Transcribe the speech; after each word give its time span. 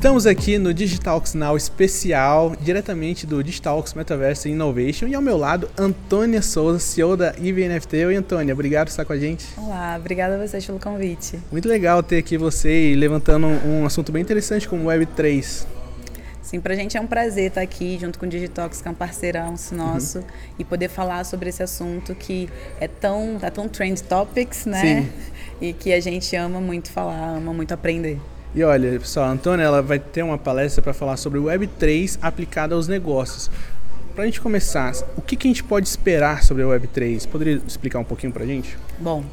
Estamos 0.00 0.26
aqui 0.26 0.56
no 0.56 0.72
Digitalks 0.72 1.34
Now 1.34 1.58
especial, 1.58 2.56
diretamente 2.58 3.26
do 3.26 3.44
Digitalks 3.44 3.92
Metaverse 3.92 4.48
Innovation 4.48 5.06
e 5.06 5.14
ao 5.14 5.20
meu 5.20 5.36
lado, 5.36 5.68
Antônia 5.76 6.40
Souza, 6.40 6.78
CEO 6.78 7.18
da 7.18 7.34
IVNFT. 7.38 8.06
Oi, 8.06 8.16
Antônia, 8.16 8.54
obrigado 8.54 8.86
por 8.86 8.92
estar 8.92 9.04
com 9.04 9.12
a 9.12 9.18
gente. 9.18 9.44
Olá, 9.58 9.96
obrigada 10.00 10.36
a 10.36 10.46
vocês 10.46 10.64
pelo 10.64 10.80
convite. 10.80 11.38
Muito 11.52 11.68
legal 11.68 12.02
ter 12.02 12.16
aqui 12.16 12.38
você 12.38 12.92
e 12.92 12.94
levantando 12.94 13.46
um 13.46 13.84
assunto 13.84 14.10
bem 14.10 14.22
interessante 14.22 14.66
como 14.66 14.86
Web3. 14.86 15.66
Sim, 16.40 16.60
para 16.60 16.72
a 16.72 16.76
gente 16.76 16.96
é 16.96 17.00
um 17.02 17.06
prazer 17.06 17.48
estar 17.48 17.60
aqui 17.60 17.98
junto 18.00 18.18
com 18.18 18.24
o 18.24 18.28
Digitox, 18.28 18.80
que 18.80 18.88
é 18.88 18.90
um 18.90 18.94
parceirão 18.94 19.54
nosso, 19.72 20.20
uhum. 20.20 20.24
e 20.58 20.64
poder 20.64 20.88
falar 20.88 21.24
sobre 21.24 21.50
esse 21.50 21.62
assunto 21.62 22.14
que 22.14 22.48
é 22.80 22.88
tão, 22.88 23.38
é 23.42 23.50
tão 23.50 23.68
trend 23.68 24.02
topics, 24.04 24.64
né? 24.64 25.02
Sim. 25.02 25.10
E 25.60 25.74
que 25.74 25.92
a 25.92 26.00
gente 26.00 26.34
ama 26.36 26.58
muito 26.58 26.90
falar, 26.90 27.36
ama 27.36 27.52
muito 27.52 27.74
aprender. 27.74 28.18
E 28.52 28.64
olha, 28.64 28.98
pessoal, 28.98 29.26
a 29.26 29.30
Antônia 29.30 29.62
ela 29.62 29.80
vai 29.80 30.00
ter 30.00 30.24
uma 30.24 30.36
palestra 30.36 30.82
para 30.82 30.92
falar 30.92 31.16
sobre 31.16 31.38
o 31.38 31.44
Web3 31.44 32.18
aplicado 32.20 32.74
aos 32.74 32.88
negócios. 32.88 33.48
Para 34.12 34.24
a 34.24 34.26
gente 34.26 34.40
começar, 34.40 34.92
o 35.16 35.22
que, 35.22 35.36
que, 35.36 35.46
a 35.46 35.50
gente 35.50 35.62
pode 35.62 35.86
esperar 35.86 36.42
sobre 36.42 36.64
a 36.64 36.66
Web3? 36.66 37.28
Poderia 37.28 37.62
explicar 37.64 38.00
um 38.00 38.04
pouquinho 38.04 38.32
para 38.32 38.42
a 38.42 38.46
gente? 38.46 38.76
Bom, 38.98 39.24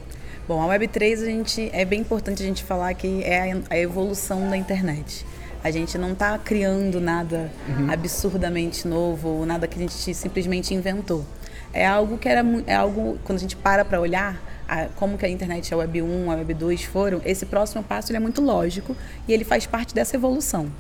bom, 0.48 0.62
a 0.62 0.78
Web3 0.78 1.14
a 1.14 1.26
gente, 1.26 1.68
é 1.74 1.84
bem 1.84 2.02
importante 2.02 2.44
a 2.44 2.46
gente 2.46 2.64
falar 2.64 2.94
que 2.94 3.24
é 3.24 3.58
a, 3.72 3.78
evolução 3.80 4.52
da 4.52 4.56
internet. 4.56 5.26
A 5.64 5.72
gente 5.72 5.98
não 5.98 6.12
está 6.12 6.38
criando 6.38 7.02
nada 7.02 7.52
uhum. 7.68 7.92
absurdamente 7.92 8.88
novo, 8.88 9.44
nada 9.48 9.68
que 9.68 9.78
a 9.78 9.82
gente 9.82 10.14
simplesmente 10.14 10.76
inventou. 10.76 11.26
É 11.74 11.88
algo 11.88 12.20
que 12.20 12.30
era 12.30 12.46
é 12.68 12.76
algo 12.76 13.18
quando 13.24 13.38
a 13.38 13.42
gente 13.42 13.56
para 13.56 13.84
para 13.84 14.00
olhar, 14.00 14.40
a, 14.68 14.88
como 14.96 15.18
que 15.18 15.26
a 15.26 15.30
internet, 15.30 15.74
a 15.74 15.78
Web 15.78 16.02
1, 16.02 16.32
a 16.32 16.36
Web 16.36 16.54
2 16.54 16.84
foram, 16.84 17.22
esse 17.24 17.46
próximo 17.46 17.84
passo 17.84 18.16
é 18.16 18.20
muito 18.20 18.42
lógico 18.42 18.96
e 19.28 19.34
ele 19.34 19.44
faz 19.44 19.66
parte 19.66 19.94
dessa 19.94 20.16
evolução. 20.16 20.72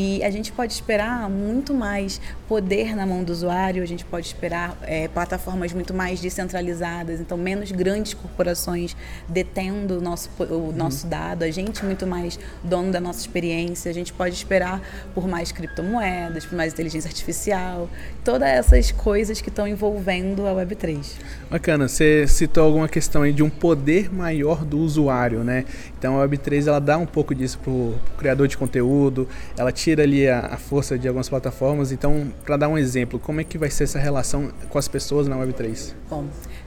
E 0.00 0.22
a 0.22 0.30
gente 0.30 0.52
pode 0.52 0.72
esperar 0.72 1.28
muito 1.28 1.74
mais 1.74 2.20
poder 2.46 2.94
na 2.94 3.04
mão 3.04 3.24
do 3.24 3.32
usuário, 3.32 3.82
a 3.82 3.86
gente 3.86 4.04
pode 4.04 4.28
esperar 4.28 4.78
é, 4.82 5.08
plataformas 5.08 5.72
muito 5.72 5.92
mais 5.92 6.20
descentralizadas, 6.20 7.18
então 7.20 7.36
menos 7.36 7.72
grandes 7.72 8.14
corporações 8.14 8.96
detendo 9.28 9.98
o 9.98 10.00
nosso, 10.00 10.30
o 10.38 10.44
uhum. 10.44 10.72
nosso 10.72 11.04
dado, 11.08 11.42
a 11.42 11.50
gente 11.50 11.84
muito 11.84 12.06
mais 12.06 12.38
dono 12.62 12.92
da 12.92 13.00
nossa 13.00 13.18
experiência, 13.18 13.90
a 13.90 13.92
gente 13.92 14.12
pode 14.12 14.36
esperar 14.36 14.80
por 15.16 15.26
mais 15.26 15.50
criptomoedas, 15.50 16.46
por 16.46 16.54
mais 16.54 16.72
inteligência 16.72 17.08
artificial, 17.08 17.90
todas 18.24 18.48
essas 18.48 18.92
coisas 18.92 19.40
que 19.40 19.48
estão 19.48 19.66
envolvendo 19.66 20.46
a 20.46 20.52
Web3. 20.52 21.14
Bacana, 21.50 21.88
você 21.88 22.24
citou 22.28 22.62
alguma 22.62 22.88
questão 22.88 23.22
aí 23.22 23.32
de 23.32 23.42
um 23.42 23.50
poder 23.50 24.14
maior 24.14 24.64
do 24.64 24.78
usuário, 24.78 25.42
né? 25.42 25.64
Então 25.98 26.20
a 26.20 26.28
Web3 26.28 26.68
ela 26.68 26.80
dá 26.80 26.96
um 26.96 27.06
pouco 27.06 27.34
disso 27.34 27.58
para 27.58 27.72
o 27.72 27.98
criador 28.16 28.46
de 28.46 28.56
conteúdo, 28.56 29.26
ela 29.56 29.72
tira 29.72 29.87
tira 29.88 30.02
ali 30.02 30.28
a, 30.28 30.40
a 30.40 30.56
força 30.58 30.98
de 30.98 31.08
algumas 31.08 31.28
plataformas. 31.28 31.92
Então, 31.92 32.30
para 32.44 32.56
dar 32.58 32.68
um 32.68 32.76
exemplo, 32.76 33.18
como 33.18 33.40
é 33.40 33.44
que 33.44 33.56
vai 33.56 33.70
ser 33.70 33.84
essa 33.84 33.98
relação 33.98 34.50
com 34.68 34.78
as 34.78 34.86
pessoas 34.86 35.26
na 35.26 35.36
Web3? 35.36 35.94
Bom, 36.10 36.26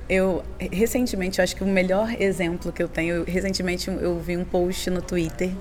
eu 0.09 0.44
recentemente, 0.59 1.39
eu 1.39 1.44
acho 1.44 1.55
que 1.55 1.63
o 1.63 1.67
melhor 1.67 2.16
exemplo 2.19 2.72
que 2.72 2.81
eu 2.81 2.88
tenho, 2.88 3.23
recentemente 3.23 3.89
eu 3.89 4.19
vi 4.19 4.36
um 4.36 4.44
post 4.44 4.89
no 4.89 5.02
Twitter 5.02 5.52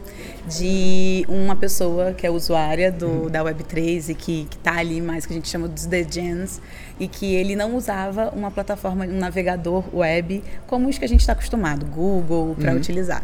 de 0.49 1.25
uma 1.29 1.55
pessoa 1.55 2.15
que 2.15 2.27
é 2.27 2.31
usuária 2.31 2.91
do, 2.91 3.07
uhum. 3.07 3.29
da 3.29 3.45
Web3 3.45 4.09
e 4.09 4.15
que, 4.15 4.47
que 4.49 4.59
tá 4.59 4.77
ali 4.79 5.01
mais 5.01 5.27
que 5.27 5.33
a 5.33 5.37
gente 5.37 5.49
chama 5.49 5.69
dos 5.69 5.85
The 5.85 6.05
Gens 6.11 6.61
e 6.99 7.07
que 7.07 7.35
ele 7.35 7.55
não 7.55 7.77
usava 7.77 8.31
uma 8.31 8.51
plataforma, 8.51 9.05
um 9.05 9.19
navegador 9.19 9.85
web 9.95 10.43
como 10.67 10.89
os 10.89 10.99
que 10.99 11.05
a 11.05 11.09
gente 11.09 11.21
está 11.21 11.33
acostumado, 11.33 11.85
Google, 11.87 12.57
para 12.59 12.73
uhum. 12.73 12.79
utilizar. 12.79 13.23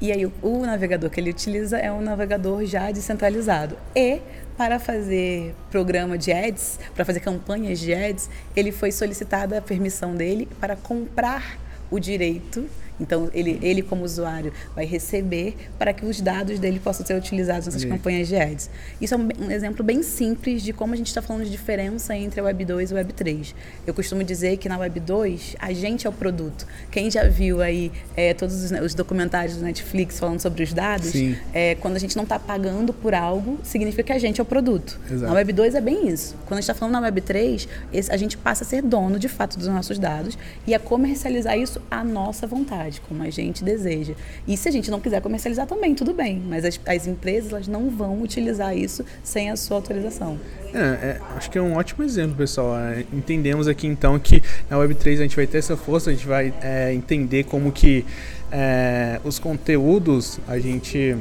E 0.00 0.12
aí 0.12 0.26
o, 0.26 0.32
o, 0.42 0.66
navegador 0.66 1.08
que 1.08 1.18
ele 1.18 1.30
utiliza 1.30 1.78
é 1.78 1.90
um 1.90 2.02
navegador 2.02 2.64
já 2.66 2.90
descentralizado. 2.90 3.76
E 3.94 4.20
para 4.56 4.78
fazer 4.78 5.54
programa 5.70 6.18
de 6.18 6.32
ads, 6.32 6.78
para 6.94 7.04
fazer 7.04 7.20
campanhas 7.20 7.78
de 7.78 7.94
ads, 7.94 8.28
ele 8.54 8.72
foi 8.72 8.92
solicitada 8.92 9.58
a 9.58 9.62
permissão 9.62 10.14
dele 10.14 10.48
para 10.60 10.76
comprar 10.76 11.58
o 11.90 11.98
direito 11.98 12.68
então, 13.00 13.30
ele, 13.32 13.58
ele 13.62 13.82
como 13.82 14.04
usuário 14.04 14.52
vai 14.74 14.84
receber 14.84 15.54
para 15.78 15.92
que 15.92 16.04
os 16.04 16.20
dados 16.20 16.58
dele 16.58 16.80
possam 16.80 17.04
ser 17.04 17.14
utilizados 17.14 17.66
nessas 17.66 17.82
Sim. 17.82 17.88
campanhas 17.88 18.28
de 18.28 18.36
ads. 18.36 18.70
Isso 19.00 19.14
é 19.14 19.16
um, 19.16 19.28
um, 19.40 19.50
exemplo 19.50 19.84
bem 19.84 20.02
simples 20.02 20.62
de 20.62 20.72
como 20.72 20.94
a 20.94 20.96
gente 20.96 21.08
está 21.08 21.20
falando 21.20 21.44
de 21.44 21.50
diferença 21.50 22.16
entre 22.16 22.40
a 22.40 22.44
Web 22.44 22.64
2 22.64 22.90
e 22.90 22.94
a 22.94 22.96
Web 22.96 23.12
3. 23.12 23.54
Eu 23.86 23.94
costumo 23.94 24.24
dizer 24.24 24.56
que 24.56 24.68
na 24.68 24.78
Web 24.78 25.00
2, 25.00 25.56
a 25.58 25.72
gente 25.72 26.06
é 26.06 26.10
o 26.10 26.12
produto. 26.12 26.66
Quem 26.90 27.10
já 27.10 27.24
viu 27.24 27.60
aí 27.60 27.92
é, 28.16 28.32
todos 28.32 28.62
os, 28.62 28.70
os, 28.70 28.94
documentários 28.94 29.56
do 29.56 29.62
Netflix 29.62 30.18
falando 30.18 30.40
sobre 30.40 30.62
os 30.62 30.72
dados, 30.72 31.12
é, 31.52 31.74
quando 31.76 31.96
a 31.96 31.98
gente 31.98 32.16
não 32.16 32.24
está 32.24 32.38
pagando 32.38 32.92
por 32.92 33.14
algo, 33.14 33.58
significa 33.62 34.04
que 34.04 34.12
a 34.12 34.18
gente 34.18 34.40
é 34.40 34.42
o 34.42 34.46
produto. 34.46 34.98
Exato. 35.10 35.30
Na 35.30 35.32
Web 35.34 35.52
2 35.52 35.74
é 35.74 35.80
bem 35.80 36.08
isso. 36.08 36.34
Quando 36.46 36.58
a 36.58 36.60
gente 36.60 36.70
está 36.70 36.74
falando 36.74 36.92
na 36.94 37.00
Web 37.00 37.20
3, 37.20 37.68
esse, 37.92 38.10
a 38.10 38.16
gente 38.16 38.38
passa 38.38 38.64
a 38.64 38.66
ser 38.66 38.82
dono, 38.82 39.18
de 39.18 39.28
fato, 39.28 39.58
dos 39.58 39.68
nossos 39.68 39.98
dados 39.98 40.38
e 40.66 40.74
a 40.74 40.78
comercializar 40.78 41.58
isso 41.58 41.80
à 41.90 42.02
nossa 42.02 42.46
vontade 42.46 42.85
como 43.08 43.22
a 43.22 43.30
gente 43.30 43.62
deseja. 43.64 44.14
E 44.46 44.56
se 44.56 44.68
a 44.68 44.72
gente 44.72 44.90
não 44.90 45.00
quiser 45.00 45.20
comercializar 45.20 45.66
também, 45.66 45.94
tudo 45.94 46.12
bem, 46.12 46.42
mas 46.46 46.64
as, 46.64 46.80
as 46.86 47.06
empresas 47.06 47.52
elas 47.52 47.68
não 47.68 47.90
vão 47.90 48.22
utilizar 48.22 48.76
isso 48.76 49.04
sem 49.22 49.50
a 49.50 49.56
sua 49.56 49.76
autorização. 49.76 50.38
É, 50.74 50.78
é, 50.78 51.20
acho 51.36 51.50
que 51.50 51.58
é 51.58 51.62
um 51.62 51.74
ótimo 51.74 52.04
exemplo, 52.04 52.36
pessoal. 52.36 52.76
É, 52.78 53.04
entendemos 53.12 53.68
aqui 53.68 53.86
então 53.86 54.18
que 54.18 54.42
na 54.68 54.76
Web3 54.76 55.14
a 55.14 55.22
gente 55.22 55.36
vai 55.36 55.46
ter 55.46 55.58
essa 55.58 55.76
força, 55.76 56.10
a 56.10 56.12
gente 56.12 56.26
vai 56.26 56.52
é, 56.60 56.92
entender 56.92 57.44
como 57.44 57.72
que 57.72 58.04
é, 58.50 59.20
os 59.24 59.38
conteúdos 59.38 60.38
a 60.46 60.58
gente 60.58 61.16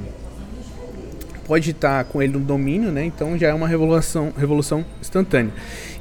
pode 1.46 1.72
estar 1.72 2.04
com 2.06 2.22
ele 2.22 2.34
no 2.34 2.40
domínio, 2.40 2.92
né? 2.92 3.06
Então 3.06 3.38
já 3.38 3.50
é 3.50 3.54
uma 3.54 3.68
revolução, 3.68 4.34
revolução 4.38 4.84
instantânea. 5.00 5.54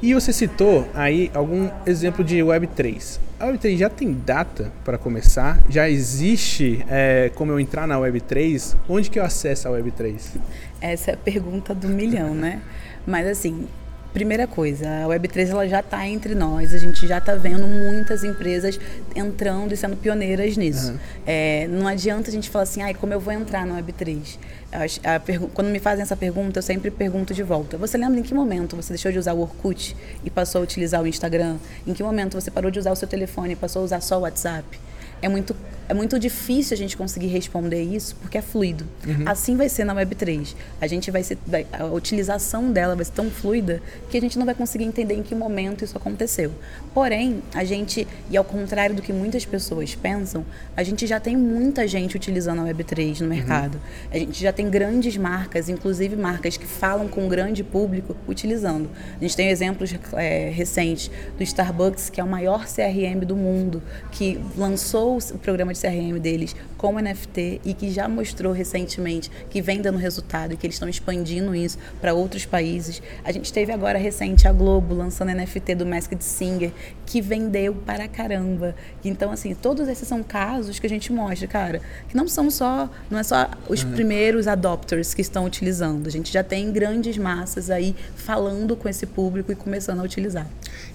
E 0.02 0.14
você 0.14 0.32
citou 0.32 0.88
aí 0.94 1.30
algum 1.34 1.70
exemplo 1.86 2.24
de 2.24 2.38
Web3. 2.38 3.20
A 3.38 3.46
Web3 3.46 3.76
já 3.76 3.90
tem 3.90 4.12
data 4.12 4.72
para 4.84 4.96
começar? 4.96 5.60
Já 5.68 5.90
existe 5.90 6.84
é, 6.88 7.32
como 7.34 7.50
eu 7.50 7.58
entrar 7.58 7.86
na 7.86 7.96
Web3? 7.96 8.76
Onde 8.88 9.10
que 9.10 9.18
eu 9.18 9.24
acesso 9.24 9.66
a 9.66 9.72
Web3? 9.72 10.38
Essa 10.80 11.10
é 11.10 11.14
a 11.14 11.16
pergunta 11.16 11.74
do 11.74 11.88
milhão, 11.88 12.32
né? 12.32 12.62
Mas 13.04 13.26
assim, 13.26 13.66
Primeira 14.14 14.46
coisa, 14.46 14.86
a 14.88 15.08
Web3 15.08 15.50
ela 15.50 15.68
já 15.68 15.80
está 15.80 16.06
entre 16.06 16.36
nós, 16.36 16.72
a 16.72 16.78
gente 16.78 17.04
já 17.04 17.18
está 17.18 17.34
vendo 17.34 17.66
muitas 17.66 18.22
empresas 18.22 18.78
entrando 19.12 19.72
e 19.72 19.76
sendo 19.76 19.96
pioneiras 19.96 20.56
nisso. 20.56 20.92
Uhum. 20.92 20.98
É, 21.26 21.66
não 21.68 21.88
adianta 21.88 22.30
a 22.30 22.32
gente 22.32 22.48
falar 22.48 22.62
assim, 22.62 22.80
ah, 22.80 22.94
como 22.94 23.12
eu 23.12 23.18
vou 23.18 23.32
entrar 23.32 23.66
na 23.66 23.82
Web3? 23.82 24.38
A, 24.72 25.16
a 25.16 25.20
quando 25.52 25.66
me 25.66 25.80
fazem 25.80 26.02
essa 26.04 26.16
pergunta, 26.16 26.60
eu 26.60 26.62
sempre 26.62 26.92
pergunto 26.92 27.34
de 27.34 27.42
volta. 27.42 27.76
Você 27.76 27.98
lembra 27.98 28.20
em 28.20 28.22
que 28.22 28.32
momento 28.32 28.76
você 28.76 28.92
deixou 28.92 29.10
de 29.10 29.18
usar 29.18 29.32
o 29.32 29.40
Orkut 29.40 29.96
e 30.22 30.30
passou 30.30 30.60
a 30.60 30.64
utilizar 30.64 31.02
o 31.02 31.08
Instagram? 31.08 31.56
Em 31.84 31.92
que 31.92 32.00
momento 32.00 32.40
você 32.40 32.52
parou 32.52 32.70
de 32.70 32.78
usar 32.78 32.92
o 32.92 32.96
seu 32.96 33.08
telefone 33.08 33.54
e 33.54 33.56
passou 33.56 33.82
a 33.82 33.84
usar 33.84 34.00
só 34.00 34.18
o 34.18 34.20
WhatsApp? 34.20 34.78
é 35.24 35.28
muito, 35.28 35.56
é 35.88 35.94
muito 35.94 36.18
difícil 36.18 36.74
a 36.74 36.76
gente 36.76 36.96
conseguir 36.96 37.26
responder 37.28 37.82
isso 37.82 38.16
porque 38.16 38.38
é 38.38 38.42
fluido. 38.42 38.86
Uhum. 39.06 39.24
Assim 39.26 39.56
vai 39.56 39.68
ser 39.68 39.84
na 39.84 39.94
Web3. 39.94 40.54
A 40.80 40.86
gente 40.86 41.10
vai 41.10 41.22
ser 41.22 41.38
a 41.72 41.86
utilização 41.86 42.70
dela 42.70 42.94
vai 42.94 43.04
ser 43.04 43.12
tão 43.12 43.30
fluida 43.30 43.82
que 44.10 44.16
a 44.16 44.20
gente 44.20 44.38
não 44.38 44.46
vai 44.46 44.54
conseguir 44.54 44.84
entender 44.84 45.14
em 45.14 45.22
que 45.22 45.34
momento 45.34 45.84
isso 45.84 45.96
aconteceu. 45.96 46.52
Porém, 46.92 47.42
a 47.54 47.64
gente, 47.64 48.06
e 48.30 48.36
ao 48.36 48.44
contrário 48.44 48.94
do 48.94 49.02
que 49.02 49.12
muitas 49.12 49.44
pessoas 49.44 49.94
pensam, 49.94 50.44
a 50.76 50.82
gente 50.82 51.06
já 51.06 51.20
tem 51.20 51.36
muita 51.36 51.86
gente 51.86 52.16
utilizando 52.16 52.60
a 52.60 52.64
Web3 52.64 53.20
no 53.20 53.24
uhum. 53.24 53.28
mercado. 53.28 53.74
Uhum. 53.74 53.80
A 54.12 54.18
gente 54.18 54.40
já 54.40 54.52
tem 54.52 54.70
grandes 54.70 55.16
marcas, 55.16 55.68
inclusive 55.68 56.16
marcas 56.16 56.56
que 56.56 56.66
falam 56.66 57.08
com 57.08 57.24
um 57.26 57.28
grande 57.28 57.62
público 57.62 58.16
utilizando. 58.28 58.88
A 59.18 59.22
gente 59.22 59.36
tem 59.36 59.48
exemplos 59.48 59.94
é, 60.14 60.50
recentes 60.50 61.10
do 61.36 61.42
Starbucks, 61.42 62.10
que 62.10 62.20
é 62.20 62.24
o 62.24 62.28
maior 62.28 62.64
CRM 62.66 63.24
do 63.26 63.36
mundo, 63.36 63.82
que 64.10 64.40
lançou 64.56 64.94
lançou 64.94 65.18
o 65.34 65.38
programa 65.38 65.72
de 65.74 65.80
CRM 65.80 66.18
deles 66.20 66.56
com 66.84 67.00
NFT 67.00 67.62
e 67.64 67.72
que 67.72 67.90
já 67.90 68.06
mostrou 68.06 68.52
recentemente 68.52 69.30
que 69.48 69.62
vem 69.62 69.80
dando 69.80 69.96
resultado 69.96 70.52
e 70.52 70.56
que 70.58 70.66
eles 70.66 70.74
estão 70.74 70.86
expandindo 70.86 71.54
isso 71.54 71.78
para 71.98 72.12
outros 72.12 72.44
países. 72.44 73.00
A 73.24 73.32
gente 73.32 73.50
teve 73.50 73.72
agora 73.72 73.98
recente 73.98 74.46
a 74.46 74.52
Globo 74.52 74.94
lançando 74.94 75.30
NFT 75.30 75.76
do 75.76 75.86
Masked 75.86 76.22
Singer, 76.22 76.72
que 77.06 77.22
vendeu 77.22 77.74
para 77.74 78.06
caramba. 78.06 78.74
Então, 79.02 79.32
assim, 79.32 79.54
todos 79.54 79.88
esses 79.88 80.06
são 80.06 80.22
casos 80.22 80.78
que 80.78 80.84
a 80.84 80.90
gente 80.90 81.10
mostra, 81.10 81.48
cara, 81.48 81.80
que 82.06 82.14
não 82.14 82.28
são 82.28 82.50
só, 82.50 82.90
não 83.10 83.18
é 83.18 83.22
só 83.22 83.48
os 83.66 83.82
uhum. 83.82 83.92
primeiros 83.92 84.46
adopters 84.46 85.14
que 85.14 85.22
estão 85.22 85.46
utilizando. 85.46 86.06
A 86.06 86.10
gente 86.10 86.30
já 86.30 86.44
tem 86.44 86.70
grandes 86.70 87.16
massas 87.16 87.70
aí 87.70 87.96
falando 88.14 88.76
com 88.76 88.90
esse 88.90 89.06
público 89.06 89.50
e 89.50 89.54
começando 89.54 90.00
a 90.00 90.02
utilizar. 90.02 90.46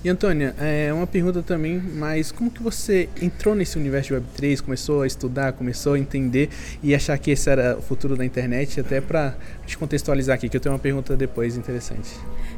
E 0.03 0.09
Antônia, 0.09 0.55
é 0.59 0.93
uma 0.93 1.07
pergunta 1.07 1.41
também, 1.41 1.79
mas 1.79 2.31
como 2.31 2.51
que 2.51 2.61
você 2.61 3.09
entrou 3.21 3.55
nesse 3.55 3.77
universo 3.77 4.13
de 4.13 4.21
Web3, 4.21 4.61
começou 4.61 5.01
a 5.01 5.07
estudar, 5.07 5.53
começou 5.53 5.78
a 5.87 5.99
entender 5.99 6.49
e 6.83 6.93
achar 6.93 7.17
que 7.17 7.31
esse 7.31 7.49
era 7.49 7.77
o 7.77 7.81
futuro 7.81 8.15
da 8.15 8.25
internet, 8.25 8.79
até 8.79 8.99
para 8.99 9.35
te 9.65 9.77
contextualizar 9.77 10.35
aqui, 10.35 10.49
que 10.49 10.57
eu 10.57 10.61
tenho 10.61 10.73
uma 10.73 10.79
pergunta 10.79 11.15
depois 11.15 11.57
interessante. 11.57 12.09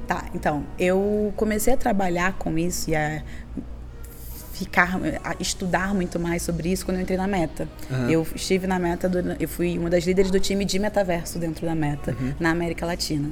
Tá, 0.07 0.25
então, 0.33 0.65
eu 0.77 1.33
comecei 1.35 1.73
a 1.73 1.77
trabalhar 1.77 2.33
com 2.33 2.57
isso 2.57 2.89
e 2.89 2.95
a 2.95 3.21
ficar, 4.53 4.99
estudar 5.39 5.93
muito 5.93 6.19
mais 6.19 6.43
sobre 6.43 6.71
isso 6.71 6.85
quando 6.85 6.97
eu 6.97 7.03
entrei 7.03 7.17
na 7.17 7.27
Meta. 7.27 7.67
Uhum. 7.89 8.09
Eu 8.09 8.27
estive 8.35 8.67
na 8.67 8.77
Meta, 8.77 9.09
do, 9.09 9.35
eu 9.39 9.47
fui 9.47 9.77
uma 9.77 9.89
das 9.89 10.03
líderes 10.03 10.29
do 10.29 10.39
time 10.39 10.65
de 10.65 10.77
metaverso 10.77 11.39
dentro 11.39 11.65
da 11.65 11.73
Meta, 11.73 12.15
uhum. 12.19 12.33
na 12.39 12.51
América 12.51 12.85
Latina. 12.85 13.29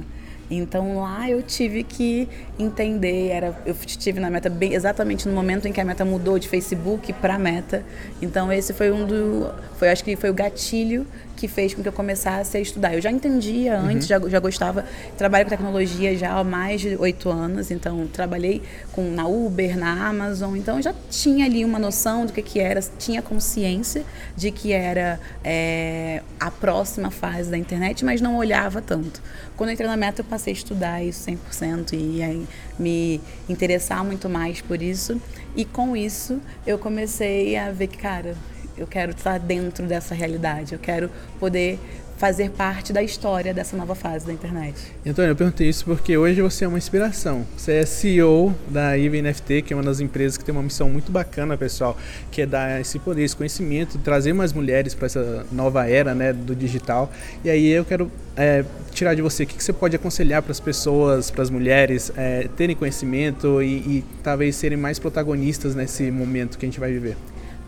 Então 0.50 1.00
lá 1.00 1.30
eu 1.30 1.42
tive 1.42 1.84
que 1.84 2.28
entender, 2.58 3.28
era, 3.28 3.56
eu 3.64 3.74
estive 3.86 4.18
na 4.18 4.28
Meta 4.28 4.50
bem, 4.50 4.74
exatamente 4.74 5.28
no 5.28 5.34
momento 5.34 5.68
em 5.68 5.72
que 5.72 5.80
a 5.80 5.84
Meta 5.84 6.04
mudou 6.04 6.38
de 6.38 6.48
Facebook 6.48 7.12
para 7.14 7.38
Meta. 7.38 7.84
Então 8.20 8.52
esse 8.52 8.72
foi 8.72 8.90
um 8.90 9.06
do, 9.06 9.52
foi 9.78 9.90
acho 9.90 10.02
que 10.02 10.16
foi 10.16 10.28
o 10.28 10.34
gatilho 10.34 11.06
que 11.40 11.48
fez 11.48 11.72
com 11.72 11.82
que 11.82 11.88
eu 11.88 11.92
começasse 11.92 12.54
a 12.58 12.60
estudar. 12.60 12.94
Eu 12.94 13.00
já 13.00 13.10
entendia 13.10 13.78
antes, 13.78 14.08
uhum. 14.10 14.20
já, 14.20 14.28
já 14.28 14.38
gostava, 14.38 14.84
trabalho 15.16 15.46
com 15.46 15.50
tecnologia 15.50 16.14
já 16.14 16.32
há 16.32 16.44
mais 16.44 16.82
de 16.82 16.94
oito 16.96 17.30
anos, 17.30 17.70
então 17.70 18.06
trabalhei 18.06 18.60
com, 18.92 19.10
na 19.10 19.26
Uber, 19.26 19.78
na 19.78 20.08
Amazon, 20.08 20.54
então 20.54 20.82
já 20.82 20.94
tinha 21.08 21.46
ali 21.46 21.64
uma 21.64 21.78
noção 21.78 22.26
do 22.26 22.32
que, 22.32 22.42
que 22.42 22.60
era, 22.60 22.82
tinha 22.98 23.22
consciência 23.22 24.04
de 24.36 24.50
que 24.50 24.70
era 24.70 25.18
é, 25.42 26.22
a 26.38 26.50
próxima 26.50 27.10
fase 27.10 27.50
da 27.50 27.56
internet, 27.56 28.04
mas 28.04 28.20
não 28.20 28.36
olhava 28.36 28.82
tanto. 28.82 29.22
Quando 29.56 29.70
eu 29.70 29.74
entrei 29.74 29.88
na 29.88 29.96
Meta, 29.96 30.20
eu 30.20 30.24
passei 30.26 30.52
a 30.52 30.56
estudar 30.56 31.02
isso 31.02 31.26
100% 31.30 31.94
e 31.94 32.22
aí, 32.22 32.46
me 32.78 33.20
interessar 33.48 34.04
muito 34.04 34.28
mais 34.28 34.60
por 34.60 34.82
isso. 34.82 35.20
E 35.56 35.64
com 35.64 35.96
isso, 35.96 36.40
eu 36.66 36.78
comecei 36.78 37.56
a 37.56 37.70
ver 37.70 37.86
que, 37.86 37.96
cara, 37.96 38.36
eu 38.80 38.86
quero 38.86 39.12
estar 39.12 39.38
dentro 39.38 39.86
dessa 39.86 40.14
realidade, 40.14 40.72
eu 40.72 40.78
quero 40.78 41.10
poder 41.38 41.78
fazer 42.16 42.50
parte 42.50 42.92
da 42.92 43.02
história 43.02 43.54
dessa 43.54 43.74
nova 43.74 43.94
fase 43.94 44.26
da 44.26 44.32
internet. 44.32 44.76
Antônio, 45.06 45.30
eu 45.30 45.36
perguntei 45.36 45.66
isso 45.70 45.86
porque 45.86 46.18
hoje 46.18 46.42
você 46.42 46.66
é 46.66 46.68
uma 46.68 46.76
inspiração. 46.76 47.46
Você 47.56 47.72
é 47.72 47.86
CEO 47.86 48.54
da 48.68 48.96
IVA 48.96 49.22
NFT, 49.22 49.62
que 49.62 49.72
é 49.72 49.76
uma 49.76 49.82
das 49.82 50.00
empresas 50.00 50.36
que 50.36 50.44
tem 50.44 50.52
uma 50.52 50.62
missão 50.62 50.90
muito 50.90 51.10
bacana, 51.10 51.56
pessoal, 51.56 51.96
que 52.30 52.42
é 52.42 52.46
dar 52.46 52.78
esse 52.78 52.98
poder, 52.98 53.22
esse 53.22 53.34
conhecimento, 53.34 53.96
trazer 53.96 54.34
mais 54.34 54.52
mulheres 54.52 54.94
para 54.94 55.06
essa 55.06 55.46
nova 55.50 55.88
era 55.88 56.14
né, 56.14 56.30
do 56.30 56.54
digital. 56.54 57.10
E 57.42 57.48
aí 57.48 57.68
eu 57.68 57.86
quero 57.86 58.12
é, 58.36 58.66
tirar 58.92 59.14
de 59.14 59.22
você 59.22 59.44
o 59.44 59.46
que, 59.46 59.62
você 59.62 59.72
pode 59.72 59.96
aconselhar 59.96 60.42
para 60.42 60.52
as 60.52 60.60
pessoas, 60.60 61.30
para 61.30 61.42
as 61.42 61.48
mulheres 61.48 62.12
é, 62.18 62.48
terem 62.54 62.76
conhecimento 62.76 63.62
e, 63.62 63.76
e 63.78 64.04
talvez 64.22 64.56
serem 64.56 64.76
mais 64.76 64.98
protagonistas 64.98 65.74
nesse 65.74 66.10
momento 66.10 66.58
que 66.58 66.66
a 66.66 66.68
gente 66.68 66.78
vai 66.78 66.92
viver. 66.92 67.16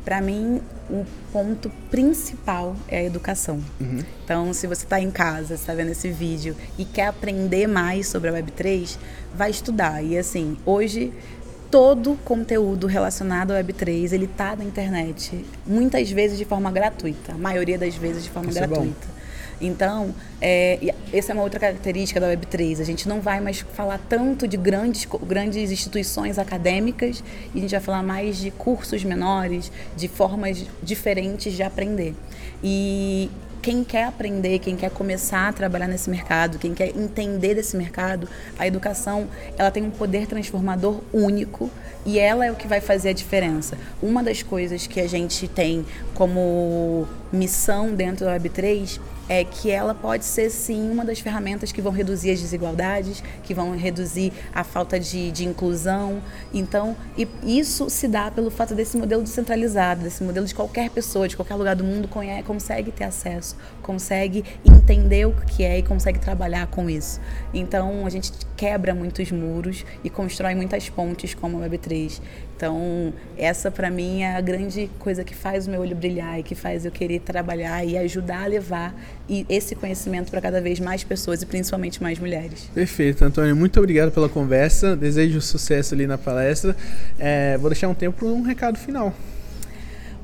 Para 0.04 0.20
mim, 0.20 0.60
o 0.90 1.04
ponto 1.32 1.70
principal 1.90 2.76
é 2.88 2.98
a 2.98 3.04
educação. 3.04 3.60
Uhum. 3.80 4.00
Então, 4.24 4.52
se 4.52 4.66
você 4.66 4.84
está 4.84 5.00
em 5.00 5.10
casa, 5.10 5.54
está 5.54 5.74
vendo 5.74 5.90
esse 5.90 6.10
vídeo 6.10 6.56
e 6.76 6.84
quer 6.84 7.06
aprender 7.06 7.66
mais 7.66 8.08
sobre 8.08 8.28
a 8.28 8.32
Web3, 8.32 8.98
vai 9.34 9.50
estudar. 9.50 10.02
E 10.02 10.18
assim, 10.18 10.56
hoje 10.66 11.12
todo 11.70 12.18
conteúdo 12.22 12.86
relacionado 12.86 13.52
à 13.52 13.62
Web3 13.62 14.12
ele 14.12 14.26
está 14.26 14.54
na 14.54 14.62
internet, 14.62 15.42
muitas 15.66 16.10
vezes 16.10 16.36
de 16.36 16.44
forma 16.44 16.70
gratuita, 16.70 17.32
a 17.32 17.38
maioria 17.38 17.78
das 17.78 17.94
vezes 17.94 18.24
de 18.24 18.28
forma 18.28 18.50
Isso 18.50 18.58
é 18.58 18.66
gratuita. 18.66 19.06
É 19.18 19.21
então, 19.60 20.14
é, 20.40 20.94
essa 21.12 21.32
é 21.32 21.34
uma 21.34 21.42
outra 21.42 21.60
característica 21.60 22.20
da 22.20 22.28
Web3. 22.28 22.80
A 22.80 22.84
gente 22.84 23.08
não 23.08 23.20
vai 23.20 23.40
mais 23.40 23.60
falar 23.60 23.98
tanto 24.08 24.48
de 24.48 24.56
grandes, 24.56 25.06
grandes 25.24 25.70
instituições 25.70 26.38
acadêmicas 26.38 27.22
e 27.54 27.58
a 27.58 27.60
gente 27.60 27.70
vai 27.70 27.80
falar 27.80 28.02
mais 28.02 28.38
de 28.38 28.50
cursos 28.50 29.04
menores, 29.04 29.70
de 29.96 30.08
formas 30.08 30.64
diferentes 30.82 31.52
de 31.52 31.62
aprender. 31.62 32.14
E 32.62 33.30
quem 33.62 33.84
quer 33.84 34.04
aprender, 34.04 34.58
quem 34.58 34.76
quer 34.76 34.90
começar 34.90 35.48
a 35.48 35.52
trabalhar 35.52 35.86
nesse 35.86 36.10
mercado, 36.10 36.58
quem 36.58 36.74
quer 36.74 36.88
entender 36.88 37.54
desse 37.54 37.76
mercado, 37.76 38.28
a 38.58 38.66
educação 38.66 39.28
ela 39.56 39.70
tem 39.70 39.84
um 39.84 39.90
poder 39.90 40.26
transformador 40.26 41.00
único 41.12 41.70
e 42.04 42.18
ela 42.18 42.44
é 42.44 42.50
o 42.50 42.56
que 42.56 42.66
vai 42.66 42.80
fazer 42.80 43.10
a 43.10 43.12
diferença. 43.12 43.78
Uma 44.02 44.20
das 44.20 44.42
coisas 44.42 44.88
que 44.88 45.00
a 45.00 45.08
gente 45.08 45.46
tem 45.46 45.86
como 46.12 47.06
missão 47.32 47.94
dentro 47.94 48.26
da 48.26 48.38
Web3 48.38 49.00
é 49.28 49.44
que 49.44 49.70
ela 49.70 49.94
pode 49.94 50.24
ser 50.24 50.50
sim 50.50 50.90
uma 50.90 51.04
das 51.04 51.20
ferramentas 51.20 51.72
que 51.72 51.80
vão 51.80 51.92
reduzir 51.92 52.32
as 52.32 52.40
desigualdades, 52.40 53.22
que 53.42 53.54
vão 53.54 53.74
reduzir 53.76 54.32
a 54.54 54.64
falta 54.64 54.98
de, 54.98 55.30
de 55.30 55.44
inclusão. 55.44 56.20
Então, 56.52 56.96
isso 57.42 57.88
se 57.88 58.08
dá 58.08 58.30
pelo 58.30 58.50
fato 58.50 58.74
desse 58.74 58.96
modelo 58.96 59.22
descentralizado, 59.22 60.02
desse 60.02 60.22
modelo 60.22 60.44
de 60.44 60.54
qualquer 60.54 60.90
pessoa, 60.90 61.28
de 61.28 61.36
qualquer 61.36 61.54
lugar 61.54 61.76
do 61.76 61.84
mundo 61.84 62.08
conhece, 62.08 62.42
consegue 62.42 62.90
ter 62.90 63.04
acesso, 63.04 63.56
consegue 63.82 64.44
entender 64.64 65.26
o 65.26 65.32
que 65.32 65.64
é 65.64 65.78
e 65.78 65.82
consegue 65.82 66.18
trabalhar 66.18 66.66
com 66.66 66.90
isso. 66.90 67.20
Então, 67.54 68.04
a 68.04 68.10
gente 68.10 68.32
quebra 68.56 68.94
muitos 68.94 69.30
muros 69.30 69.84
e 70.04 70.10
constrói 70.10 70.54
muitas 70.54 70.90
pontes 70.90 71.32
como 71.32 71.62
a 71.62 71.68
Web3. 71.68 72.20
Então, 72.56 73.12
essa 73.36 73.72
para 73.72 73.90
mim 73.90 74.22
é 74.22 74.36
a 74.36 74.40
grande 74.40 74.88
coisa 75.00 75.24
que 75.24 75.34
faz 75.34 75.66
o 75.66 75.70
meu 75.70 75.80
olho 75.80 75.96
brilhar 75.96 76.38
e 76.38 76.44
que 76.44 76.54
faz 76.54 76.84
eu 76.84 76.92
querer 76.92 77.18
trabalhar 77.22 77.84
e 77.84 77.96
ajudar 77.96 78.44
a 78.44 78.46
levar 78.46 78.94
esse 79.48 79.74
conhecimento 79.74 80.30
para 80.30 80.40
cada 80.40 80.60
vez 80.60 80.78
mais 80.78 81.02
pessoas 81.04 81.42
e 81.42 81.46
principalmente 81.46 82.02
mais 82.02 82.18
mulheres. 82.18 82.68
Perfeito, 82.74 83.24
Antônio. 83.24 83.56
Muito 83.56 83.78
obrigado 83.78 84.12
pela 84.12 84.28
conversa. 84.28 84.96
Desejo 84.96 85.40
sucesso 85.40 85.94
ali 85.94 86.06
na 86.06 86.18
palestra. 86.18 86.76
É, 87.18 87.56
vou 87.58 87.70
deixar 87.70 87.88
um 87.88 87.94
tempo 87.94 88.18
para 88.18 88.28
um 88.28 88.42
recado 88.42 88.78
final. 88.78 89.14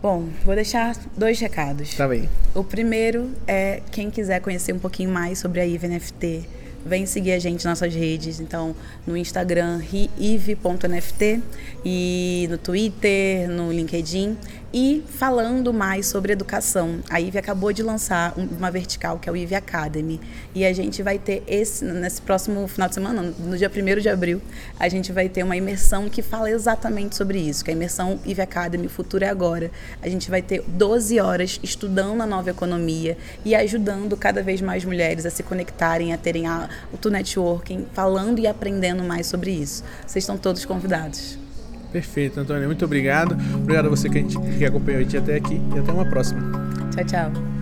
Bom, 0.00 0.28
vou 0.44 0.54
deixar 0.54 0.94
dois 1.16 1.40
recados. 1.40 1.94
Tá 1.94 2.06
bem. 2.06 2.28
O 2.54 2.62
primeiro 2.62 3.32
é 3.46 3.82
quem 3.90 4.10
quiser 4.10 4.40
conhecer 4.40 4.72
um 4.72 4.78
pouquinho 4.78 5.10
mais 5.10 5.38
sobre 5.38 5.60
a 5.60 5.66
IVNFT 5.66 6.46
Vem 6.88 7.04
seguir 7.04 7.32
a 7.32 7.38
gente 7.38 7.66
nas 7.66 7.78
nossas 7.78 7.94
redes, 7.94 8.40
então 8.40 8.74
no 9.06 9.14
Instagram 9.14 9.76
rive.nft 9.76 11.42
e 11.84 12.46
no 12.50 12.56
Twitter, 12.56 13.46
no 13.50 13.70
LinkedIn 13.70 14.38
e 14.72 15.02
falando 15.08 15.72
mais 15.72 16.06
sobre 16.06 16.32
educação. 16.32 17.00
A 17.08 17.20
IVE 17.20 17.38
acabou 17.38 17.72
de 17.72 17.82
lançar 17.82 18.34
uma 18.36 18.70
vertical 18.70 19.18
que 19.18 19.28
é 19.28 19.32
o 19.32 19.36
IVE 19.36 19.54
Academy 19.54 20.20
e 20.54 20.64
a 20.64 20.72
gente 20.72 21.02
vai 21.02 21.18
ter 21.18 21.42
esse 21.46 21.84
nesse 21.84 22.20
próximo 22.20 22.66
final 22.68 22.88
de 22.88 22.94
semana, 22.94 23.22
no 23.22 23.56
dia 23.56 23.70
1 23.70 24.00
de 24.00 24.08
abril, 24.08 24.42
a 24.78 24.88
gente 24.88 25.12
vai 25.12 25.28
ter 25.28 25.42
uma 25.42 25.56
imersão 25.56 26.08
que 26.08 26.22
fala 26.22 26.50
exatamente 26.50 27.16
sobre 27.16 27.38
isso, 27.38 27.64
que 27.64 27.70
é 27.70 27.74
a 27.74 27.76
imersão 27.76 28.18
IVE 28.24 28.40
Academy 28.40 28.88
Futuro 28.88 29.24
é 29.24 29.28
Agora. 29.28 29.70
A 30.02 30.08
gente 30.08 30.30
vai 30.30 30.42
ter 30.42 30.62
12 30.66 31.18
horas 31.20 31.60
estudando 31.62 32.20
a 32.20 32.26
nova 32.26 32.50
economia 32.50 33.16
e 33.44 33.54
ajudando 33.54 34.16
cada 34.16 34.42
vez 34.42 34.60
mais 34.60 34.84
mulheres 34.84 35.24
a 35.24 35.30
se 35.30 35.42
conectarem, 35.42 36.12
a 36.12 36.18
terem 36.18 36.46
a, 36.46 36.68
o 36.92 37.10
networking, 37.10 37.86
falando 37.92 38.38
e 38.38 38.46
aprendendo 38.46 39.02
mais 39.02 39.26
sobre 39.26 39.50
isso. 39.50 39.84
Vocês 40.06 40.22
estão 40.22 40.36
todos 40.36 40.64
convidados. 40.64 41.38
Perfeito, 41.92 42.38
Antônio. 42.38 42.66
Muito 42.66 42.84
obrigado. 42.84 43.36
Obrigado 43.54 43.86
a 43.86 43.88
você 43.88 44.08
que, 44.08 44.18
a 44.18 44.20
gente, 44.20 44.38
que 44.58 44.64
acompanhou 44.64 45.00
a 45.00 45.02
gente 45.02 45.16
até 45.16 45.36
aqui 45.36 45.60
e 45.74 45.78
até 45.78 45.90
uma 45.90 46.04
próxima. 46.04 46.40
Tchau, 46.94 47.04
tchau. 47.04 47.57